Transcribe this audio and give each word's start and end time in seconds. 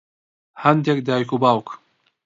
هەندێک 0.63 0.99
دایک 1.07 1.29
و 1.31 1.37
باوک 1.43 1.67